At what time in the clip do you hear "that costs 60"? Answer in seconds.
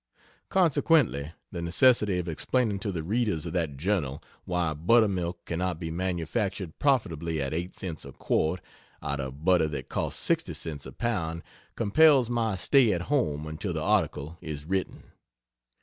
9.67-10.55